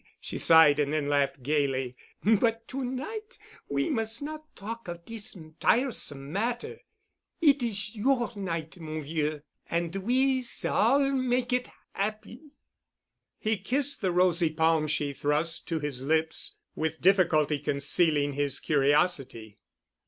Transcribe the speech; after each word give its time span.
She 0.19 0.39
sighed 0.39 0.79
and 0.79 0.91
then 0.93 1.07
laughed 1.09 1.43
gayly. 1.43 1.95
"But 2.23 2.67
to 2.69 2.83
night 2.83 3.37
we 3.69 3.87
mus' 3.87 4.19
not 4.19 4.55
talk 4.55 4.87
of 4.87 5.05
dis 5.05 5.37
tiresome 5.59 6.31
matter. 6.31 6.79
It 7.39 7.61
is 7.61 7.95
your 7.95 8.31
night, 8.35 8.79
mon 8.79 9.03
vieux, 9.03 9.41
and 9.69 9.95
we 9.97 10.41
s'all 10.41 11.07
make 11.11 11.53
it 11.53 11.69
'appy." 11.93 12.49
He 13.37 13.57
kissed 13.59 14.01
the 14.01 14.11
rosy 14.11 14.49
palm 14.49 14.87
she 14.87 15.13
thrust 15.13 15.67
to 15.67 15.77
his 15.77 16.01
lips, 16.01 16.55
with 16.75 16.99
difficulty 16.99 17.59
concealing 17.59 18.33
his 18.33 18.59
curiosity. 18.59 19.59